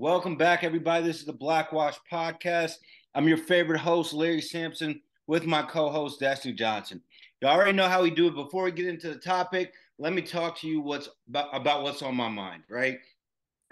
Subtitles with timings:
[0.00, 1.04] Welcome back, everybody.
[1.04, 2.76] This is the Blackwash Podcast.
[3.14, 7.02] I'm your favorite host, Larry Sampson, with my co-host Destiny Johnson.
[7.42, 8.34] You already know how we do it.
[8.34, 12.00] Before we get into the topic, let me talk to you what's about, about what's
[12.00, 12.96] on my mind, right?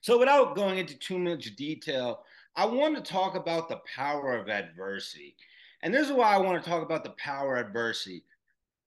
[0.02, 4.50] So, without going into too much detail, I want to talk about the power of
[4.50, 5.34] adversity.
[5.80, 8.22] And this is why I want to talk about the power of adversity.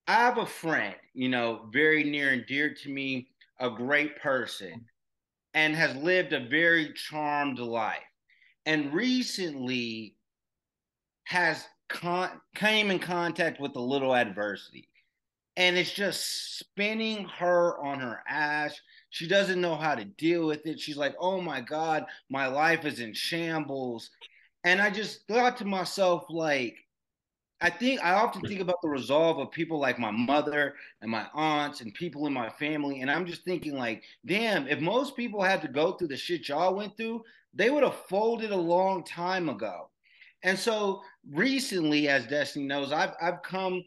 [0.08, 4.86] I have a friend, you know, very near and dear to me, a great person,
[5.54, 8.00] and has lived a very charmed life.
[8.66, 10.16] And recently
[11.26, 14.88] has con- came in contact with a little adversity.
[15.58, 18.80] And it's just spinning her on her ass.
[19.10, 20.80] She doesn't know how to deal with it.
[20.80, 24.10] She's like, oh my God, my life is in shambles.
[24.64, 26.78] And I just thought to myself, like,
[27.62, 31.28] I think I often think about the resolve of people like my mother and my
[31.34, 33.02] aunts and people in my family.
[33.02, 36.50] And I'm just thinking, like, damn, if most people had to go through the shit
[36.50, 37.24] y'all went through,
[37.54, 39.90] they would have folded a long time ago.
[40.44, 41.02] And so
[41.32, 43.84] recently, as Destiny knows, I've I've come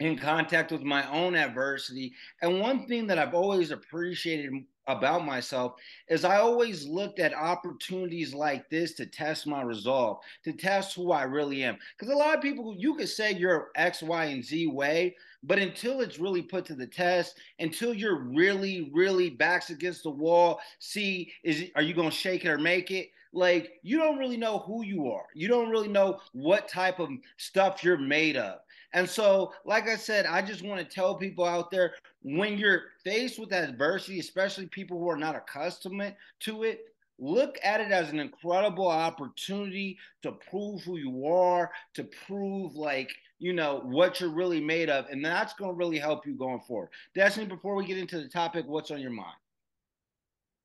[0.00, 2.12] in contact with my own adversity.
[2.42, 4.52] And one thing that I've always appreciated
[4.86, 5.74] about myself
[6.08, 11.12] is I always looked at opportunities like this to test my resolve, to test who
[11.12, 11.76] I really am.
[11.98, 15.58] Because a lot of people, you could say you're X, Y, and Z way, but
[15.58, 20.60] until it's really put to the test, until you're really, really backs against the wall,
[20.78, 23.10] see, is are you gonna shake it or make it?
[23.32, 25.26] Like you don't really know who you are.
[25.34, 28.60] You don't really know what type of stuff you're made of.
[28.92, 31.94] And so, like I said, I just want to tell people out there
[32.26, 36.80] when you're faced with adversity, especially people who are not accustomed to it,
[37.20, 43.14] look at it as an incredible opportunity to prove who you are, to prove like,
[43.38, 45.06] you know, what you're really made of.
[45.08, 46.88] And that's going to really help you going forward.
[47.14, 49.36] Destiny, before we get into the topic, what's on your mind?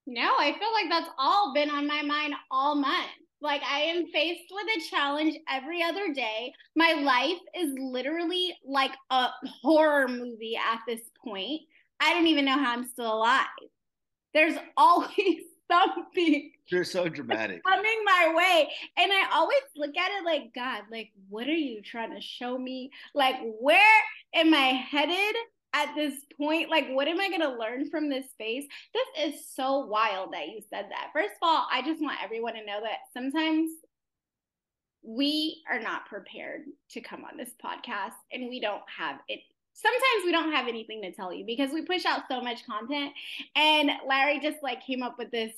[0.07, 3.11] No, I feel like that's all been on my mind all month.
[3.41, 6.53] Like I am faced with a challenge every other day.
[6.75, 9.29] My life is literally like a
[9.61, 11.61] horror movie at this point.
[11.99, 13.45] I don't even know how I'm still alive.
[14.33, 15.41] There's always
[15.71, 16.51] something.
[16.67, 17.63] You're so dramatic.
[17.67, 18.71] Coming my way.
[18.97, 22.57] And I always look at it like, God, like, what are you trying to show
[22.57, 22.91] me?
[23.15, 24.01] Like, where
[24.33, 25.35] am I headed?
[25.73, 28.65] At this point like what am i going to learn from this space?
[28.93, 31.09] This is so wild that you said that.
[31.13, 33.71] First of all i just want everyone to know that sometimes
[35.03, 36.61] we are not prepared
[36.91, 39.39] to come on this podcast and we don't have it.
[39.73, 43.13] Sometimes we don't have anything to tell you because we push out so much content
[43.55, 45.53] and larry just like came up with this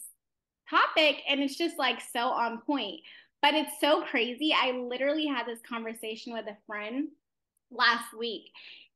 [0.69, 3.01] topic and it's just like so on point.
[3.41, 4.53] But it's so crazy.
[4.55, 7.09] I literally had this conversation with a friend
[7.71, 8.49] last week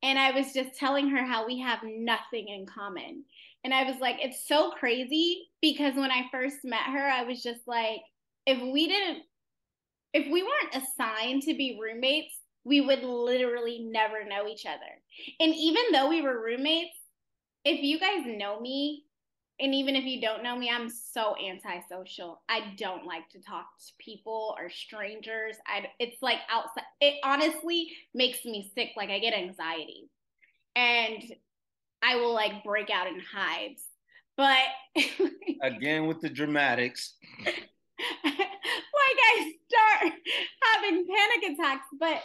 [0.04, 3.24] and I was just telling her how we have nothing in common.
[3.64, 7.42] And I was like, it's so crazy because when I first met her, I was
[7.42, 8.02] just like,
[8.46, 9.24] if we didn't,
[10.14, 15.02] if we weren't assigned to be roommates, we would literally never know each other.
[15.40, 16.98] And even though we were roommates,
[17.66, 19.04] if you guys know me,
[19.60, 22.42] and even if you don't know me, I'm so antisocial.
[22.48, 25.56] I don't like to talk to people or strangers.
[25.66, 26.84] I it's like outside.
[27.02, 28.92] It honestly makes me sick.
[28.96, 30.10] Like I get anxiety,
[30.76, 31.24] and
[32.04, 33.84] I will like break out in hives.
[34.36, 34.68] But
[35.64, 37.16] again with the dramatics.
[37.46, 37.56] like
[38.28, 40.14] I start
[40.74, 42.22] having panic attacks, but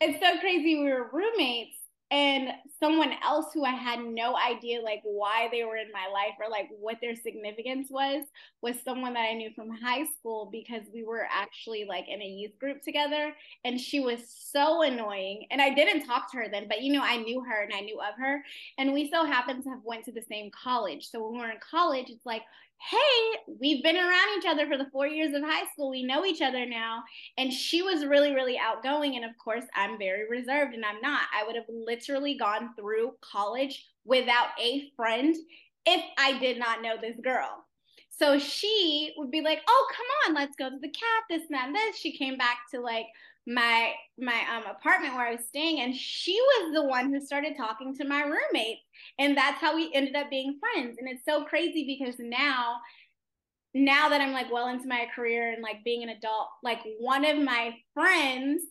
[0.00, 0.78] it's so crazy.
[0.78, 1.79] We were roommates
[2.10, 2.50] and
[2.80, 6.50] someone else who I had no idea like why they were in my life or
[6.50, 8.24] like what their significance was
[8.62, 12.26] was someone that I knew from high school because we were actually like in a
[12.26, 13.32] youth group together
[13.64, 17.02] and she was so annoying and I didn't talk to her then but you know
[17.02, 18.42] I knew her and I knew of her
[18.78, 21.08] and we so happened to have went to the same college.
[21.10, 22.42] So when we were in college it's like
[22.88, 25.90] hey, we've been around each other for the four years of high school.
[25.90, 27.02] We know each other now.
[27.36, 29.16] And she was really, really outgoing.
[29.16, 31.22] And of course, I'm very reserved and I'm not.
[31.34, 35.36] I would have literally gone through college without a friend
[35.86, 37.64] if I did not know this girl.
[38.20, 41.72] So she would be like, oh, come on, let's go to the cat, this, man,
[41.72, 41.96] this.
[41.96, 43.06] She came back to like
[43.46, 47.56] my my um apartment where I was staying and she was the one who started
[47.56, 48.78] talking to my roommate
[49.18, 52.76] and that's how we ended up being friends and it's so crazy because now
[53.72, 57.24] now that I'm like well into my career and like being an adult like one
[57.24, 58.62] of my friends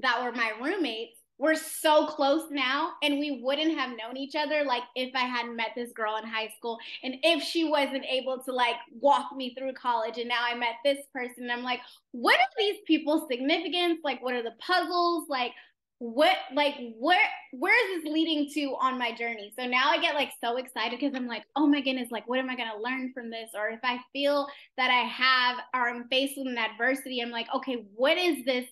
[0.00, 4.64] that were my roommates we're so close now and we wouldn't have known each other
[4.64, 6.78] like if i hadn't met this girl in high school.
[7.02, 10.76] And if she wasn't able to like walk me through college and now i met
[10.84, 11.80] this person and i'm like
[12.12, 14.00] what are these people's significance?
[14.04, 15.26] Like what are the puzzles?
[15.28, 15.52] Like
[16.00, 17.18] what like where
[17.52, 19.52] where is this leading to on my journey?
[19.58, 22.38] So now i get like so excited because i'm like oh my goodness like what
[22.38, 23.50] am i going to learn from this?
[23.54, 24.46] Or if i feel
[24.76, 28.66] that i have or i'm faced with an adversity i'm like okay what is this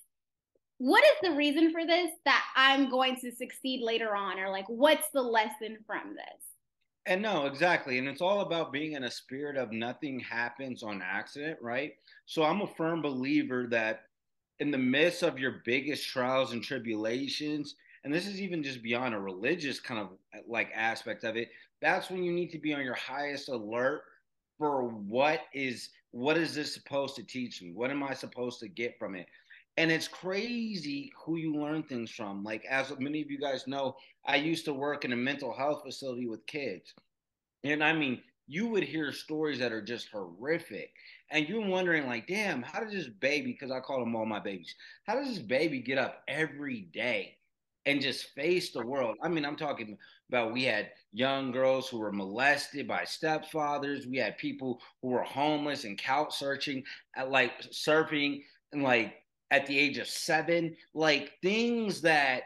[0.79, 4.69] what is the reason for this that i'm going to succeed later on or like
[4.69, 6.43] what's the lesson from this
[7.07, 11.03] and no exactly and it's all about being in a spirit of nothing happens on
[11.03, 11.95] accident right
[12.27, 14.03] so i'm a firm believer that
[14.59, 19.15] in the midst of your biggest trials and tribulations, and this is even just beyond
[19.15, 20.11] a religious kind of
[20.49, 21.51] like aspect of it,
[21.83, 24.03] that's when you need to be on your highest alert
[24.59, 27.73] for what is what is this supposed to teach me?
[27.73, 29.27] What am I supposed to get from it?
[29.77, 32.43] And it's crazy who you learn things from.
[32.43, 35.83] Like as many of you guys know, I used to work in a mental health
[35.85, 36.95] facility with kids.
[37.63, 40.93] And I mean, you would hear stories that are just horrific
[41.31, 44.39] and you're wondering like damn how does this baby because i call them all my
[44.39, 44.75] babies
[45.05, 47.37] how does this baby get up every day
[47.87, 49.97] and just face the world i mean i'm talking
[50.29, 55.23] about we had young girls who were molested by stepfathers we had people who were
[55.23, 56.83] homeless and couch searching
[57.17, 58.43] at like surfing
[58.73, 59.15] and like
[59.51, 62.45] at the age of seven like things that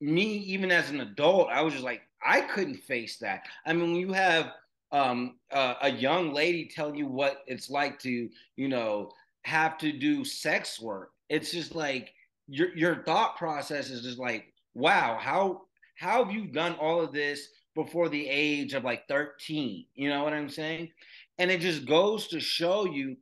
[0.00, 3.92] me even as an adult i was just like i couldn't face that i mean
[3.92, 4.52] when you have
[4.92, 9.10] um, uh, a young lady tell you what it's like to, you know,
[9.42, 11.12] have to do sex work.
[11.28, 12.12] It's just like
[12.48, 15.62] your your thought process is just like, wow, how
[15.96, 19.84] how have you done all of this before the age of like 13?
[19.94, 20.90] You know what I'm saying?
[21.38, 23.16] And it just goes to show you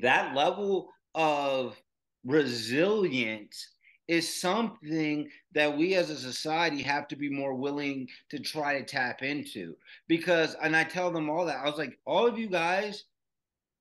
[0.00, 1.80] that level of
[2.24, 3.68] resilience
[4.08, 8.84] is something that we as a society have to be more willing to try to
[8.84, 9.74] tap into.
[10.08, 13.04] Because, and I tell them all that, I was like, all of you guys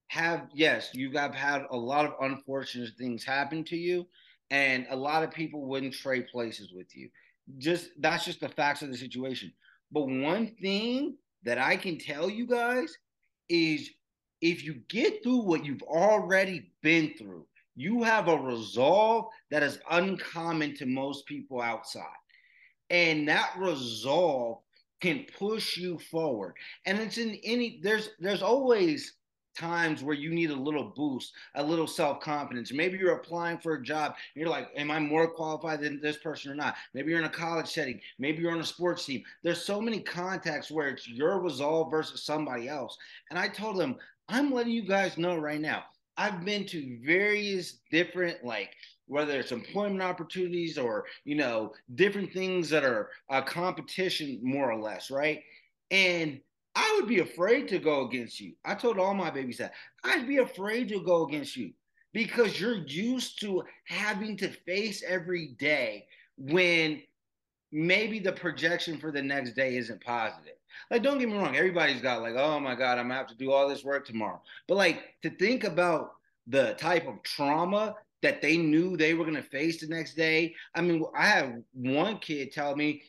[0.09, 4.07] have, yes, you have had a lot of unfortunate things happen to you,
[4.51, 7.09] and a lot of people wouldn't trade places with you.
[7.57, 9.51] Just that's just the facts of the situation.
[9.91, 12.95] But one thing that I can tell you guys
[13.49, 13.89] is
[14.41, 17.45] if you get through what you've already been through,
[17.81, 22.03] you have a resolve that is uncommon to most people outside.
[22.89, 24.59] And that resolve
[25.01, 26.53] can push you forward.
[26.85, 29.13] And it's in any there's there's always
[29.57, 32.71] times where you need a little boost, a little self-confidence.
[32.71, 36.51] Maybe you're applying for a job, you're like, am I more qualified than this person
[36.51, 36.75] or not?
[36.93, 39.23] Maybe you're in a college setting, maybe you're on a sports team.
[39.43, 42.97] There's so many contacts where it's your resolve versus somebody else.
[43.29, 43.97] And I told them,
[44.29, 45.83] I'm letting you guys know right now,
[46.17, 48.71] I've been to various different like
[49.07, 54.81] whether it's employment opportunities or you know different things that are a competition more or
[54.81, 55.41] less, right?
[55.89, 56.39] And
[56.75, 58.53] I would be afraid to go against you.
[58.63, 59.73] I told all my babies that
[60.03, 61.71] I'd be afraid to go against you
[62.13, 66.05] because you're used to having to face every day
[66.37, 67.01] when
[67.71, 70.55] maybe the projection for the next day isn't positive.
[70.89, 73.35] Like, don't get me wrong, everybody's got like, oh my God, I'm gonna have to
[73.35, 74.41] do all this work tomorrow.
[74.67, 76.13] But like to think about
[76.47, 80.55] the type of trauma that they knew they were gonna face the next day.
[80.75, 83.03] I mean, I had one kid tell me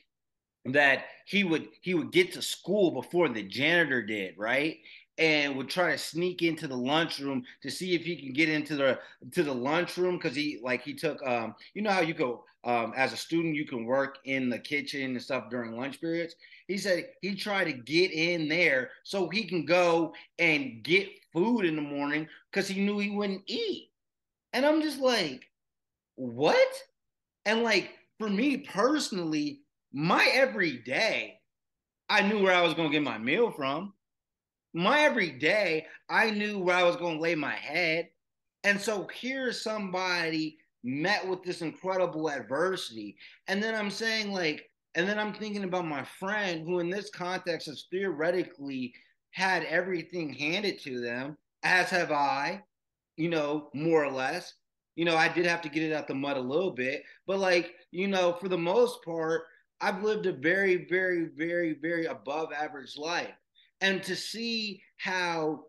[0.67, 4.79] that he would he would get to school before the janitor did, right?
[5.19, 8.77] And would try to sneak into the lunchroom to see if he can get into
[8.77, 8.99] the
[9.31, 12.93] to the lunchroom because he like he took um you know how you go um
[12.97, 16.35] as a student you can work in the kitchen and stuff during lunch periods
[16.67, 21.65] he said he tried to get in there so he can go and get food
[21.65, 23.91] in the morning because he knew he wouldn't eat.
[24.53, 25.51] And I'm just like,
[26.15, 26.69] what?
[27.45, 29.61] And like for me personally,
[29.93, 31.41] my everyday,
[32.09, 33.93] I knew where I was gonna get my meal from.
[34.75, 38.09] My everyday, I knew where I was gonna lay my head.
[38.65, 43.17] And so here's somebody met with this incredible adversity.
[43.49, 47.11] And then I'm saying, like, and then I'm thinking about my friend who, in this
[47.11, 48.95] context, has theoretically
[49.31, 52.63] had everything handed to them, as have I,
[53.17, 54.55] you know, more or less.
[54.97, 57.39] You know, I did have to get it out the mud a little bit, but
[57.39, 59.45] like, you know, for the most part,
[59.81, 63.35] I've lived a very, very, very, very above average life.
[63.83, 65.65] And to see how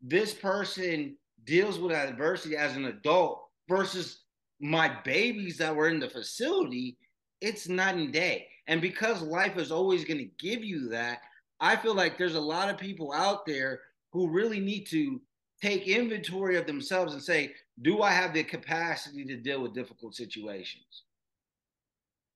[0.00, 4.24] this person deals with adversity as an adult versus
[4.60, 6.96] my babies that were in the facility
[7.42, 8.46] it's night and day.
[8.68, 11.18] And because life is always going to give you that,
[11.60, 13.80] I feel like there's a lot of people out there
[14.12, 15.20] who really need to
[15.60, 20.14] take inventory of themselves and say, do I have the capacity to deal with difficult
[20.14, 21.02] situations?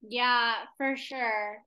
[0.03, 1.59] Yeah, for sure.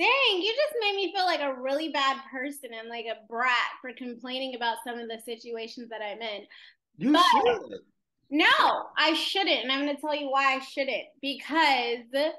[0.00, 3.52] Dang, you just made me feel like a really bad person and like a brat
[3.82, 6.46] for complaining about some of the situations that I'm in.
[6.96, 7.80] You but, should.
[8.30, 9.62] No, I shouldn't.
[9.62, 11.04] And I'm going to tell you why I shouldn't.
[11.20, 12.32] Because,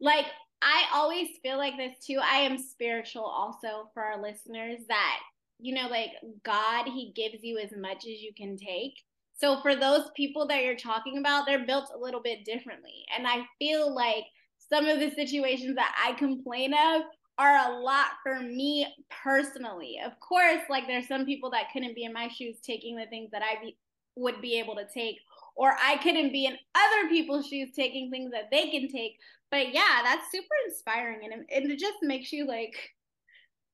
[0.00, 0.26] like,
[0.62, 2.20] I always feel like this too.
[2.22, 5.18] I am spiritual also for our listeners that,
[5.58, 6.10] you know, like
[6.44, 8.94] God, He gives you as much as you can take.
[9.34, 13.04] So for those people that you're talking about, they're built a little bit differently.
[13.16, 14.24] And I feel like
[14.72, 17.02] some of the situations that I complain of
[17.38, 19.98] are a lot for me personally.
[20.04, 23.30] Of course, like there's some people that couldn't be in my shoes taking the things
[23.32, 23.76] that I be,
[24.16, 25.16] would be able to take,
[25.56, 29.18] or I couldn't be in other people's shoes taking things that they can take.
[29.50, 32.74] But yeah, that's super inspiring and, and it just makes you like,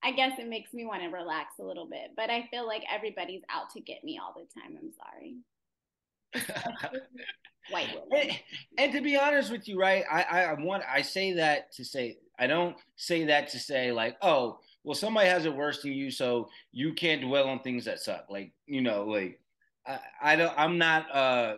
[0.03, 2.11] I guess it makes me want to relax a little bit.
[2.17, 4.77] But I feel like everybody's out to get me all the time.
[4.77, 5.37] I'm sorry.
[7.71, 8.31] white women.
[8.31, 8.41] And,
[8.79, 10.05] and, to be honest with you, right?
[10.11, 14.17] I, I want I say that to say I don't say that to say like,
[14.23, 18.01] oh, well, somebody has it worse than you, so you can't dwell on things that
[18.01, 18.27] suck.
[18.31, 19.41] Like, you know, like
[19.87, 21.57] I, I don't I'm not uh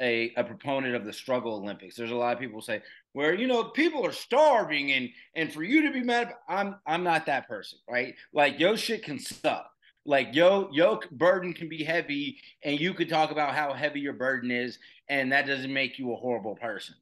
[0.00, 1.96] a, a proponent of the struggle Olympics.
[1.96, 5.62] There's a lot of people say where you know people are starving and and for
[5.62, 8.14] you to be mad, I'm I'm not that person, right?
[8.32, 9.71] Like your shit can suck.
[10.04, 14.14] Like yo, yo burden can be heavy, and you could talk about how heavy your
[14.14, 14.78] burden is,
[15.08, 16.96] and that doesn't make you a horrible person.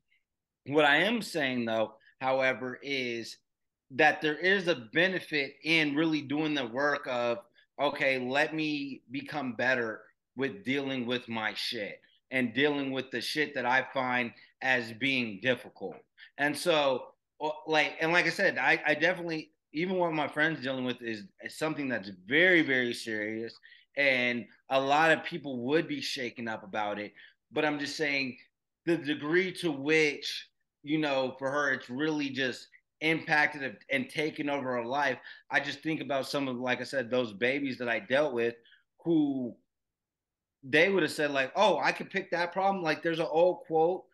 [0.66, 3.38] What I am saying though, however, is
[3.92, 7.38] that there is a benefit in really doing the work of
[7.80, 10.02] okay, let me become better
[10.36, 15.40] with dealing with my shit and dealing with the shit that I find as being
[15.42, 15.96] difficult.
[16.38, 17.06] And so,
[17.66, 21.24] like, and like I said, I, I definitely even what my friends dealing with is,
[21.42, 23.54] is something that's very very serious
[23.96, 27.12] and a lot of people would be shaken up about it.
[27.52, 28.36] But i'm just saying
[28.86, 30.48] the degree to which
[30.82, 32.68] you know for her it's really just
[33.00, 35.18] impacted and taken over her life.
[35.50, 38.54] I just think about some of like i said those babies that i dealt with
[39.04, 39.54] who
[40.62, 42.82] they would have said like oh i could pick that problem.
[42.82, 44.04] Like there's an old quote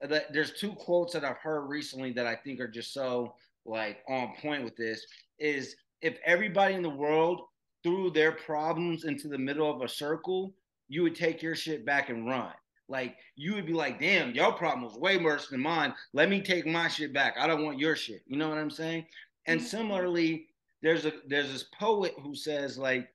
[0.00, 3.34] that there's two quotes that i've heard recently that i think are just so
[3.68, 5.06] like on point with this
[5.38, 7.42] is if everybody in the world
[7.82, 10.54] threw their problems into the middle of a circle,
[10.88, 12.52] you would take your shit back and run.
[12.88, 15.94] Like you would be like, damn, your problem was way worse than mine.
[16.14, 17.34] Let me take my shit back.
[17.38, 18.22] I don't want your shit.
[18.26, 19.06] You know what I'm saying?
[19.46, 19.68] And mm-hmm.
[19.68, 20.46] similarly,
[20.82, 23.08] there's a there's this poet who says like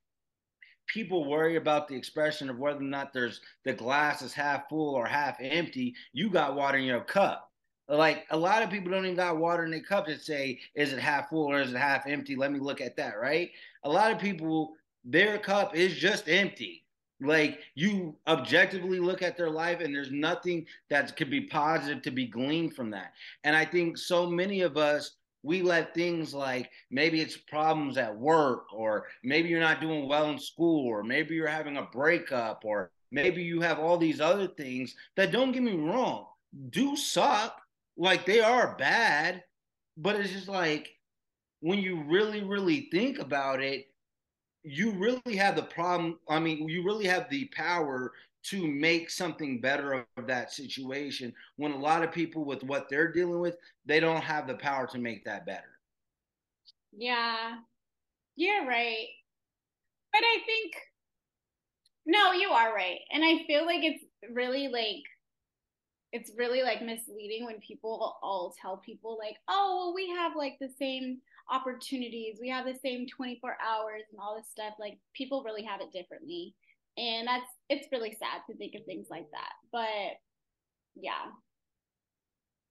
[0.86, 4.94] people worry about the expression of whether or not there's the glass is half full
[4.94, 5.94] or half empty.
[6.12, 7.50] You got water in your cup.
[7.88, 10.92] Like a lot of people don't even got water in their cup to say, is
[10.92, 12.34] it half full or is it half empty?
[12.34, 13.50] Let me look at that, right?
[13.84, 14.72] A lot of people,
[15.04, 16.84] their cup is just empty.
[17.20, 22.10] Like you objectively look at their life and there's nothing that could be positive to
[22.10, 23.12] be gleaned from that.
[23.44, 25.12] And I think so many of us,
[25.42, 30.30] we let things like maybe it's problems at work or maybe you're not doing well
[30.30, 34.48] in school or maybe you're having a breakup or maybe you have all these other
[34.48, 36.26] things that don't get me wrong
[36.70, 37.60] do suck
[37.96, 39.44] like they are bad,
[39.96, 40.90] but it's just like
[41.60, 43.86] when you really, really think about it,
[44.62, 46.18] you really have the problem.
[46.28, 48.12] I mean, you really have the power
[48.44, 53.10] to make something better of that situation when a lot of people with what they're
[53.10, 55.78] dealing with, they don't have the power to make that better.
[56.92, 57.56] Yeah,
[58.36, 59.06] you're right.
[60.12, 60.74] But I think,
[62.06, 63.00] no, you are right.
[63.12, 65.02] And I feel like it's really like
[66.14, 70.56] it's really like misleading when people all tell people like oh well we have like
[70.60, 71.18] the same
[71.50, 75.80] opportunities we have the same 24 hours and all this stuff like people really have
[75.80, 76.54] it differently
[76.96, 80.16] and that's it's really sad to think of things like that but
[80.94, 81.26] yeah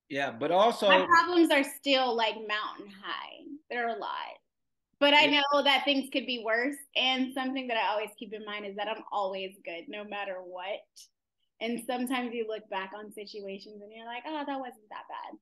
[0.08, 4.40] yeah but also my problems are still like mountain high they're a lot
[5.00, 6.78] but I know that things could be worse.
[6.96, 10.36] And something that I always keep in mind is that I'm always good no matter
[10.36, 10.80] what.
[11.64, 15.40] And sometimes you look back on situations and you're like, oh, that wasn't that bad.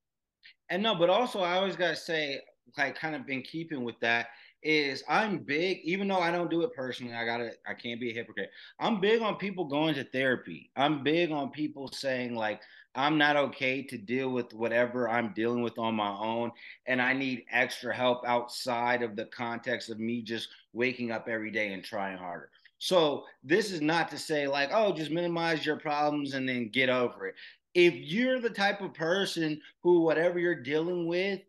[0.70, 2.40] And no, but also I always gotta say,
[2.78, 4.28] like, kind of in keeping with that,
[4.62, 8.12] is I'm big, even though I don't do it personally, I gotta, I can't be
[8.12, 8.51] a hypocrite.
[8.80, 10.70] I'm big on people going to therapy.
[10.75, 12.62] I'm big on people saying like,
[12.94, 16.51] I'm not okay to deal with whatever I'm dealing with on my own,
[16.86, 21.50] and I need extra help outside of the context of me just waking up every
[21.50, 22.51] day and trying harder.
[22.82, 26.90] So this is not to say like, oh, just minimize your problems and then get
[26.90, 27.36] over it.
[27.76, 31.42] If you're the type of person who whatever you're dealing with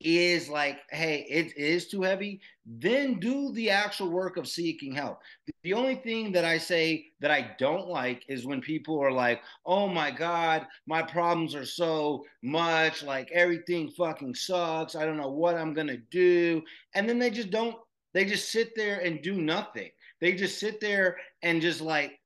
[0.00, 5.20] is like, hey, it is too heavy, then do the actual work of seeking help.
[5.62, 9.40] The only thing that I say that I don't like is when people are like,
[9.64, 14.96] oh my God, my problems are so much, like everything fucking sucks.
[14.96, 16.60] I don't know what I'm gonna do.
[16.96, 17.76] And then they just don't,
[18.14, 19.90] they just sit there and do nothing.
[20.22, 22.20] They just sit there and just like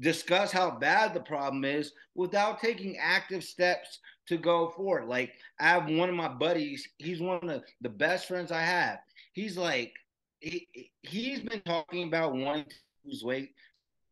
[0.00, 5.08] discuss how bad the problem is without taking active steps to go forward.
[5.08, 8.98] Like I have one of my buddies, he's one of the best friends I have.
[9.32, 9.94] He's like,
[10.40, 10.68] he,
[11.00, 12.76] he's been talking about wanting to
[13.06, 13.54] lose weight.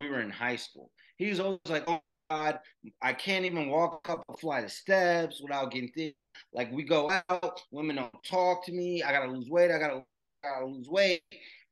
[0.01, 0.91] We were in high school.
[1.19, 2.01] He's always like, oh
[2.31, 2.59] God,
[3.03, 6.17] I can't even walk up a flight of steps without getting thick.
[6.55, 9.03] Like we go out, women don't talk to me.
[9.03, 9.71] I gotta lose weight.
[9.71, 10.05] I gotta,
[10.43, 11.23] gotta lose weight.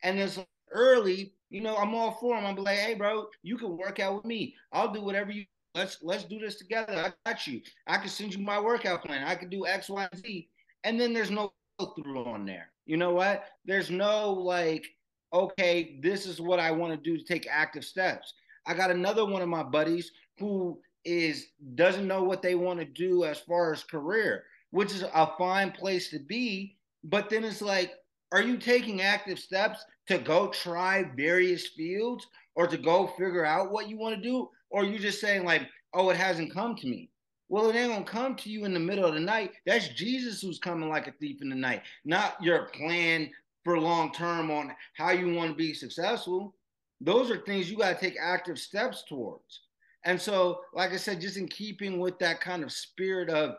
[0.02, 0.28] And then
[0.74, 2.44] early, you know, I'm all for him.
[2.44, 4.54] I'm like, hey, bro, you can work out with me.
[4.72, 5.44] I'll do whatever you.
[5.74, 6.92] Let's let's do this together.
[6.94, 7.60] I got you.
[7.86, 9.26] I can send you my workout plan.
[9.26, 10.48] I can do X, Y, Z.
[10.84, 11.52] and then there's no
[11.96, 12.70] through on there.
[12.86, 13.44] You know what?
[13.64, 14.86] There's no like,
[15.32, 18.34] okay, this is what I want to do to take active steps.
[18.66, 22.84] I got another one of my buddies who is doesn't know what they want to
[22.84, 26.76] do as far as career, which is a fine place to be.
[27.02, 27.92] But then it's like,
[28.32, 33.70] are you taking active steps to go try various fields or to go figure out
[33.70, 34.48] what you want to do?
[34.70, 37.10] Or you're you just saying, like, oh, it hasn't come to me?
[37.48, 39.52] Well, it ain't gonna come to you in the middle of the night.
[39.66, 43.30] That's Jesus who's coming like a thief in the night, not your plan
[43.64, 46.54] for long term on how you want to be successful.
[47.00, 49.60] Those are things you got to take active steps towards.
[50.04, 53.56] And so, like I said, just in keeping with that kind of spirit of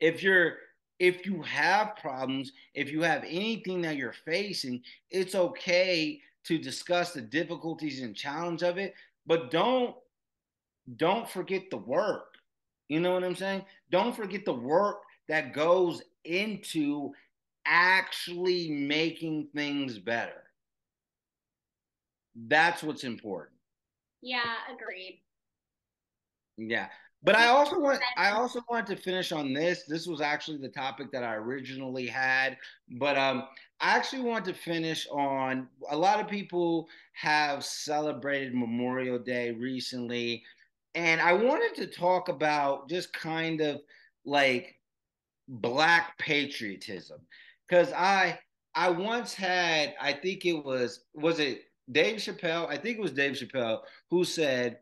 [0.00, 0.56] if you're
[1.02, 4.80] if you have problems, if you have anything that you're facing,
[5.10, 8.94] it's okay to discuss the difficulties and challenge of it,
[9.26, 9.96] but don't
[10.96, 12.36] don't forget the work.
[12.88, 13.64] You know what I'm saying?
[13.90, 17.10] Don't forget the work that goes into
[17.66, 20.44] actually making things better.
[22.46, 23.58] That's what's important.
[24.20, 25.20] Yeah, agreed.
[26.56, 26.86] Yeah.
[27.24, 29.84] But I also want I also want to finish on this.
[29.84, 33.48] This was actually the topic that I originally had, but um
[33.80, 40.42] I actually want to finish on a lot of people have celebrated Memorial Day recently
[40.94, 43.80] and I wanted to talk about just kind of
[44.24, 44.78] like
[45.48, 47.20] black patriotism
[47.68, 48.38] cuz I
[48.74, 52.68] I once had I think it was was it Dave Chappelle?
[52.68, 54.80] I think it was Dave Chappelle who said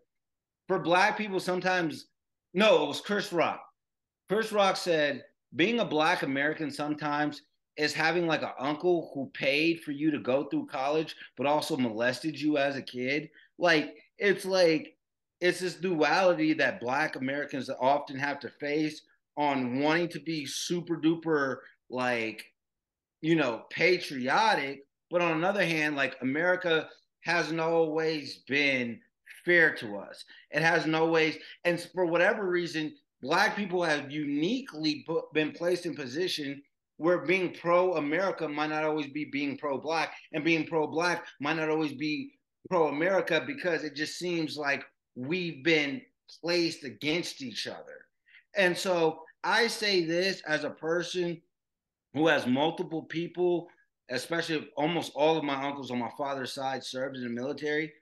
[0.68, 2.06] for black people, sometimes,
[2.54, 3.62] no, it was Chris Rock.
[4.28, 5.24] Chris Rock said,
[5.56, 7.42] being a black American sometimes
[7.76, 11.76] is having like an uncle who paid for you to go through college, but also
[11.76, 13.28] molested you as a kid.
[13.58, 14.96] Like, it's like,
[15.40, 19.02] it's this duality that black Americans often have to face
[19.36, 21.56] on wanting to be super duper,
[21.88, 22.44] like,
[23.22, 24.84] you know, patriotic.
[25.10, 26.88] But on another hand, like, America
[27.22, 29.00] hasn't always been
[29.44, 30.24] fair to us.
[30.50, 35.94] It has no ways, and for whatever reason, black people have uniquely been placed in
[35.94, 36.62] position
[36.96, 41.24] where being pro America might not always be being pro black, and being pro black
[41.40, 42.32] might not always be
[42.68, 44.84] pro America because it just seems like
[45.16, 46.02] we've been
[46.42, 48.04] placed against each other.
[48.56, 51.40] And so I say this as a person
[52.14, 53.68] who has multiple people,
[54.10, 57.92] especially almost all of my uncles on my father's side served in the military.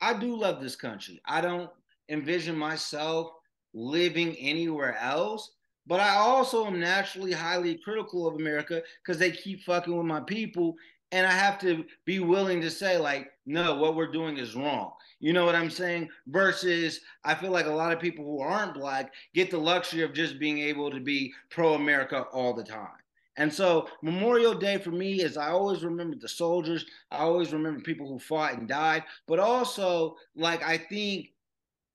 [0.00, 1.20] I do love this country.
[1.26, 1.70] I don't
[2.08, 3.30] envision myself
[3.74, 5.52] living anywhere else.
[5.86, 10.20] But I also am naturally highly critical of America because they keep fucking with my
[10.20, 10.76] people.
[11.10, 14.92] And I have to be willing to say, like, no, what we're doing is wrong.
[15.18, 16.08] You know what I'm saying?
[16.28, 20.14] Versus, I feel like a lot of people who aren't black get the luxury of
[20.14, 22.99] just being able to be pro America all the time.
[23.40, 26.84] And so Memorial Day for me is I always remember the soldiers.
[27.10, 29.02] I always remember people who fought and died.
[29.26, 31.28] But also, like I think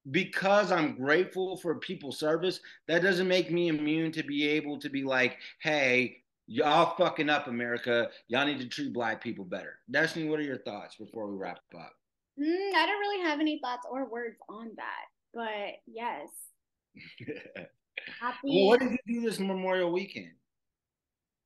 [0.10, 4.90] because I'm grateful for people's service, that doesn't make me immune to be able to
[4.90, 8.10] be like, hey, y'all fucking up America.
[8.28, 9.76] Y'all need to treat black people better.
[9.92, 11.94] Destiny, what are your thoughts before we wrap up?
[12.40, 16.28] Mm, I don't really have any thoughts or words on that, but yes.
[18.20, 18.38] Happy.
[18.46, 20.32] Well, what did you do this Memorial weekend?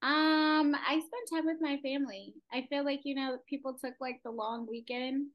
[0.02, 2.34] Um, I spent time with my family.
[2.54, 5.28] I feel like you know people took like the long weekend.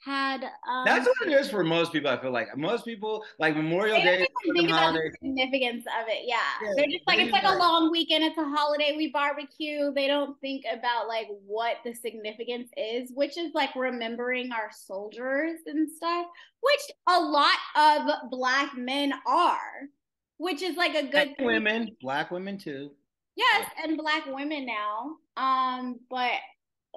[0.00, 2.08] Had um, that's what it is for most people.
[2.10, 4.26] I feel like most people like Memorial Day.
[4.54, 6.22] Think about the significance of it.
[6.24, 6.36] Yeah.
[6.62, 8.22] yeah they're just like it's like a long weekend.
[8.22, 8.94] It's a holiday.
[8.96, 9.92] We barbecue.
[9.92, 15.60] They don't think about like what the significance is, which is like remembering our soldiers
[15.66, 16.26] and stuff,
[16.60, 19.88] which a lot of black men are,
[20.36, 22.92] which is like a good women, black women too.
[23.38, 25.16] Yes, and black women now.
[25.36, 26.32] Um, but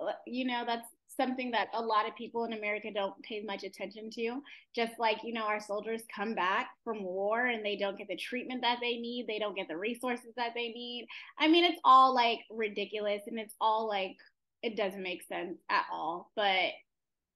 [0.02, 3.64] uh, you know, that's something that a lot of people in America don't pay much
[3.64, 4.42] attention to.
[4.76, 8.16] Just like, you know, our soldiers come back from war and they don't get the
[8.16, 11.08] treatment that they need, they don't get the resources that they need.
[11.38, 14.16] I mean, it's all like ridiculous and it's all like
[14.64, 16.32] it doesn't make sense at all.
[16.36, 16.72] But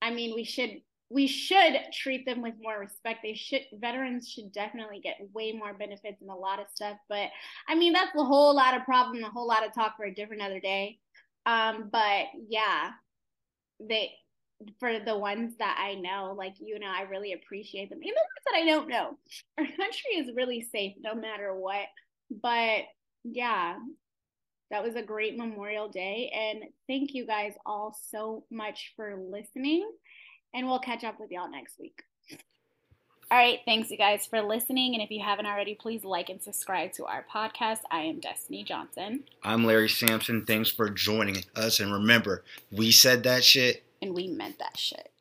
[0.01, 0.81] I mean, we should
[1.15, 3.21] we should treat them with more respect.
[3.23, 6.97] They should veterans should definitely get way more benefits and a lot of stuff.
[7.07, 7.29] But
[7.69, 10.13] I mean that's a whole lot of problem, a whole lot of talk for a
[10.13, 10.99] different other day.
[11.45, 12.91] Um, but yeah,
[13.79, 14.11] they
[14.77, 17.99] for the ones that I know, like you know, I really appreciate them.
[18.03, 19.17] Even the ones that I don't know.
[19.57, 21.85] Our country is really safe no matter what.
[22.29, 22.83] But
[23.23, 23.77] yeah,
[24.69, 26.29] that was a great Memorial Day.
[26.35, 29.89] And thank you guys all so much for listening.
[30.55, 32.01] And we'll catch up with y'all next week.
[33.29, 33.59] All right.
[33.65, 34.93] Thanks, you guys, for listening.
[34.93, 37.79] And if you haven't already, please like and subscribe to our podcast.
[37.91, 39.25] I am Destiny Johnson.
[39.43, 40.45] I'm Larry Sampson.
[40.45, 41.81] Thanks for joining us.
[41.81, 43.83] And remember, we said that shit.
[44.01, 45.11] And we meant that shit.